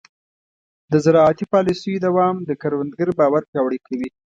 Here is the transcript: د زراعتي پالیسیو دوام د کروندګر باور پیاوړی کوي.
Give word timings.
د 0.91 0.93
زراعتي 1.05 1.45
پالیسیو 1.53 2.03
دوام 2.07 2.35
د 2.49 2.51
کروندګر 2.61 3.09
باور 3.19 3.41
پیاوړی 3.51 3.79
کوي. 3.87 4.09